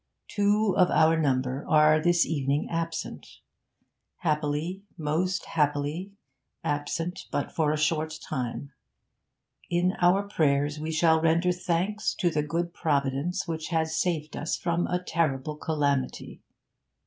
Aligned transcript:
'Two 0.27 0.73
of 0.79 0.89
our 0.89 1.15
number 1.15 1.63
are 1.67 2.01
this 2.01 2.25
evening 2.25 2.67
absent. 2.71 3.37
Happily, 4.21 4.81
most 4.97 5.45
happily, 5.45 6.11
absent 6.63 7.27
but 7.31 7.51
for 7.51 7.71
a 7.71 7.77
short 7.77 8.17
time; 8.27 8.71
in 9.69 9.93
our 10.01 10.23
prayers 10.27 10.79
we 10.79 10.89
shall 10.91 11.21
render 11.21 11.51
thanks 11.51 12.15
to 12.15 12.31
the 12.31 12.41
good 12.41 12.73
Providence 12.73 13.47
which 13.47 13.67
has 13.67 13.95
saved 13.95 14.35
us 14.35 14.57
from 14.57 14.87
a 14.87 15.03
terrible 15.03 15.55
calamity. 15.55 16.41